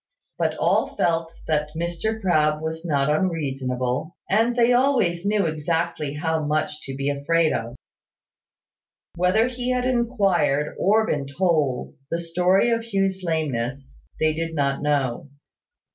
[0.39, 6.43] But all felt that Mr Crabbe was not unreasonable, and they always knew exactly how
[6.43, 7.75] much to be afraid of.
[9.13, 14.81] Whether he had inquired, or been told, the story of Hugh's lameness, they did not
[14.81, 15.29] know.